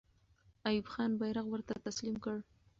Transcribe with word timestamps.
ایوب 0.67 0.85
خان 0.93 1.11
بیرغ 1.19 1.45
ورته 1.49 1.73
تسلیم 1.85 2.15
کړ. 2.23 2.37